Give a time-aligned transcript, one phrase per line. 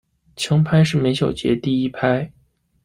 [0.35, 2.31] 强拍是每小节第一拍。